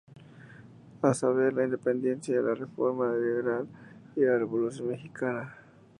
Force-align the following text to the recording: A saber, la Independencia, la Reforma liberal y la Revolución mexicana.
A 1.03 1.13
saber, 1.13 1.53
la 1.53 1.63
Independencia, 1.65 2.41
la 2.41 2.55
Reforma 2.55 3.15
liberal 3.15 3.67
y 4.15 4.21
la 4.21 4.39
Revolución 4.39 4.87
mexicana. 4.87 5.55